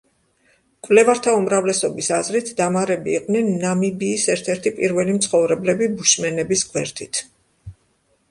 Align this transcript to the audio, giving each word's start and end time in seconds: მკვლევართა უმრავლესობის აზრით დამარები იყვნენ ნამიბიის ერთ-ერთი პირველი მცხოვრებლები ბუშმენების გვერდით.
მკვლევართა 0.75 1.33
უმრავლესობის 1.39 2.07
აზრით 2.15 2.47
დამარები 2.61 3.13
იყვნენ 3.17 3.51
ნამიბიის 3.65 4.25
ერთ-ერთი 4.35 4.73
პირველი 4.79 5.15
მცხოვრებლები 5.19 5.91
ბუშმენების 5.99 6.65
გვერდით. 6.71 7.21